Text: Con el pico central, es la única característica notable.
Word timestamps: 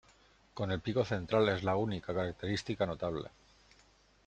Con 0.55 0.71
el 0.71 0.79
pico 0.81 1.05
central, 1.05 1.47
es 1.49 1.61
la 1.61 1.75
única 1.75 2.11
característica 2.11 2.87
notable. 2.87 3.29